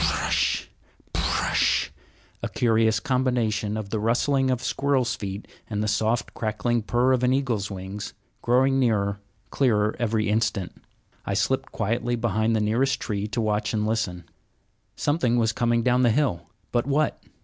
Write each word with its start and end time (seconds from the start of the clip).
Pr 0.03 0.07
r 0.07 0.15
r 0.17 0.21
r 0.23 0.27
ush, 0.29 0.67
pr 1.13 1.21
r 1.21 1.29
r 1.41 1.45
r 1.45 1.49
ush! 1.51 1.91
a 2.41 2.49
curious 2.49 2.99
combination 2.99 3.77
of 3.77 3.91
the 3.91 3.99
rustling 3.99 4.49
of 4.49 4.63
squirrels' 4.63 5.13
feet 5.13 5.47
and 5.69 5.83
the 5.83 5.87
soft, 5.87 6.33
crackling 6.33 6.81
purr 6.81 7.11
of 7.13 7.21
an 7.23 7.33
eagle's 7.33 7.69
wings, 7.69 8.15
growing 8.41 8.79
nearer, 8.79 9.19
clearer 9.51 9.95
every 9.99 10.27
instant. 10.27 10.73
I 11.23 11.35
slipped 11.35 11.71
quietly 11.71 12.15
behind 12.15 12.55
the 12.55 12.61
nearest 12.61 12.99
tree 12.99 13.27
to 13.27 13.41
watch 13.41 13.75
and 13.75 13.85
listen. 13.85 14.23
Something 14.95 15.37
was 15.37 15.53
coming 15.53 15.83
down 15.83 16.01
the 16.01 16.09
hill; 16.09 16.47
but 16.71 16.87
what? 16.87 17.21